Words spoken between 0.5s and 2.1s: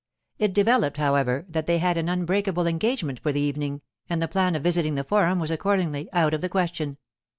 developed, however, that they had an